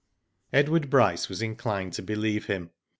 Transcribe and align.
Edward 0.51 0.89
Bryce 0.89 1.29
was 1.29 1.43
inclined 1.43 1.93
to 1.93 2.01
believe 2.01 2.47
him. 2.47 2.71